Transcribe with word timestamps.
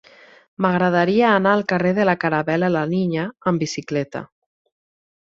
M'agradaria 0.65 1.27
anar 1.33 1.51
al 1.57 1.61
carrer 1.73 1.91
de 1.99 2.07
la 2.11 2.15
Caravel·la 2.23 2.71
La 2.77 2.83
Niña 2.97 3.27
amb 3.53 3.65
bicicleta. 3.65 4.23